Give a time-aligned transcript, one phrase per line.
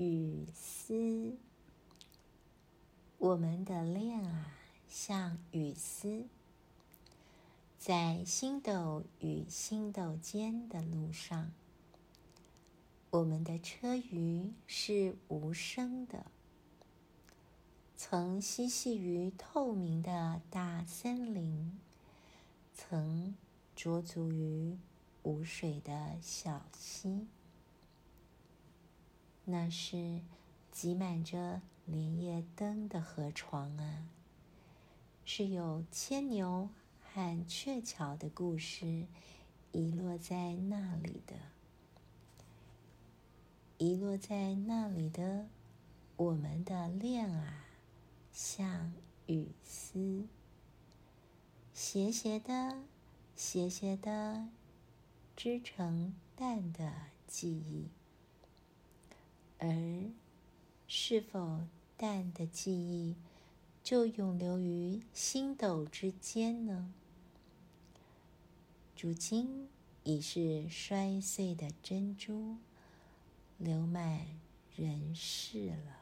[0.00, 1.36] 雨丝，
[3.18, 4.50] 我们的恋啊，
[4.88, 6.24] 像雨丝，
[7.78, 11.52] 在星斗与星斗间的路上，
[13.10, 16.24] 我们的车舆是无声的，
[17.94, 21.78] 曾嬉戏于透明的大森林，
[22.72, 23.34] 曾
[23.76, 24.78] 驻足于
[25.24, 27.26] 无水的小溪。
[29.50, 30.20] 那是
[30.70, 34.06] 挤满着莲叶灯的河床啊，
[35.24, 36.68] 是有牵牛
[37.00, 39.06] 和鹊桥的故事
[39.72, 41.34] 遗落在那里的，
[43.78, 45.48] 遗落在那里的
[46.16, 47.64] 我们的恋啊，
[48.32, 48.92] 像
[49.26, 50.26] 雨丝，
[51.72, 52.82] 斜斜的，
[53.34, 54.48] 斜斜的，
[55.34, 56.92] 织成淡的
[57.26, 57.88] 记忆。
[59.60, 59.68] 而
[60.88, 61.60] 是否
[61.96, 63.14] 淡的记忆
[63.84, 66.92] 就永留于星斗之间呢？
[68.98, 69.68] 如今
[70.02, 72.56] 已是摔碎的珍珠，
[73.58, 74.26] 流满
[74.74, 75.99] 人世了。